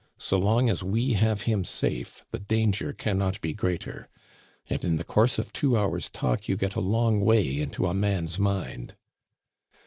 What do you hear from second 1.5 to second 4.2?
safe, the danger cannot be greater.